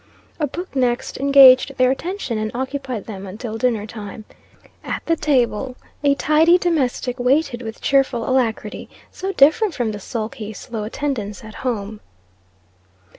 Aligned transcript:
A 0.39 0.47
book 0.47 0.75
next 0.75 1.19
engaged 1.19 1.77
their 1.77 1.91
attention, 1.91 2.39
and 2.39 2.49
occupied 2.55 3.05
them 3.05 3.27
until 3.27 3.59
dinner 3.59 3.85
time. 3.85 4.25
At 4.83 5.03
the 5.05 5.15
stable, 5.15 5.75
a 6.03 6.15
tidy 6.15 6.57
domestic 6.57 7.19
waited 7.19 7.61
with 7.61 7.81
cheerful 7.81 8.27
alacrity, 8.27 8.89
so 9.11 9.31
different 9.31 9.75
from 9.75 9.91
the 9.91 9.99
sulky, 9.99 10.53
slow 10.53 10.85
attendance, 10.85 11.43
at 11.43 11.53
home. 11.61 11.99